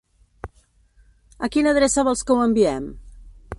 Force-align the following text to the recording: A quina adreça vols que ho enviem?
A 1.47 1.51
quina 1.57 1.73
adreça 1.75 2.07
vols 2.09 2.27
que 2.31 2.37
ho 2.37 2.41
enviem? 2.49 2.91